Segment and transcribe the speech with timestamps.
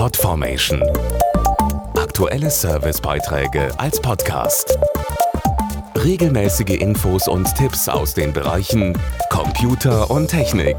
[0.00, 0.82] Podformation.
[1.94, 4.78] Aktuelle Servicebeiträge als Podcast.
[5.94, 10.78] Regelmäßige Infos und Tipps aus den Bereichen Computer und Technik.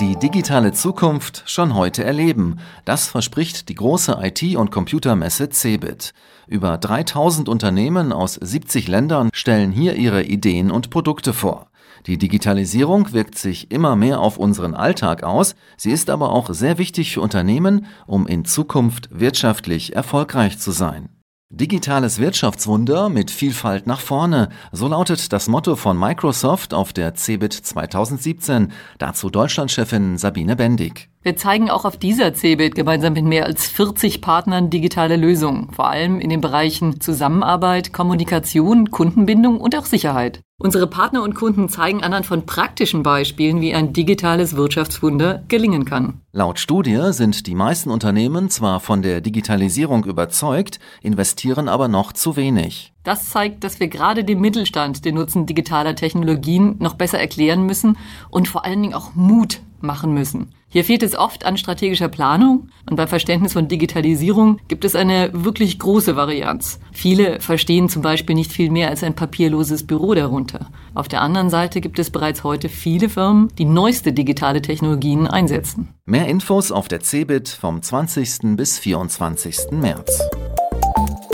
[0.00, 2.58] Die digitale Zukunft schon heute erleben.
[2.86, 6.14] Das verspricht die große IT- und Computermesse CeBIT.
[6.46, 11.66] Über 3000 Unternehmen aus 70 Ländern stellen hier ihre Ideen und Produkte vor.
[12.06, 16.78] Die Digitalisierung wirkt sich immer mehr auf unseren Alltag aus, sie ist aber auch sehr
[16.78, 21.10] wichtig für Unternehmen, um in Zukunft wirtschaftlich erfolgreich zu sein.
[21.52, 27.52] Digitales Wirtschaftswunder mit Vielfalt nach vorne, so lautet das Motto von Microsoft auf der CeBIT
[27.52, 28.70] 2017.
[28.98, 31.08] Dazu Deutschlandchefin Sabine Bendig.
[31.22, 35.90] Wir zeigen auch auf dieser CeBIT gemeinsam mit mehr als 40 Partnern digitale Lösungen, vor
[35.90, 40.42] allem in den Bereichen Zusammenarbeit, Kommunikation, Kundenbindung und auch Sicherheit.
[40.62, 46.20] Unsere Partner und Kunden zeigen anhand von praktischen Beispielen, wie ein digitales Wirtschaftswunder gelingen kann.
[46.32, 52.36] Laut Studie sind die meisten Unternehmen zwar von der Digitalisierung überzeugt, investieren aber noch zu
[52.36, 52.92] wenig.
[53.02, 57.96] Das zeigt, dass wir gerade dem Mittelstand den Nutzen digitaler Technologien noch besser erklären müssen
[58.28, 60.52] und vor allen Dingen auch Mut machen müssen.
[60.72, 65.30] Hier fehlt es oft an strategischer Planung und beim Verständnis von Digitalisierung gibt es eine
[65.32, 66.78] wirklich große Varianz.
[66.92, 70.70] Viele verstehen zum Beispiel nicht viel mehr als ein papierloses Büro darunter.
[70.94, 75.88] Auf der anderen Seite gibt es bereits heute viele Firmen, die neueste digitale Technologien einsetzen.
[76.04, 78.56] Mehr Infos auf der CeBIT vom 20.
[78.56, 79.72] bis 24.
[79.72, 80.29] März.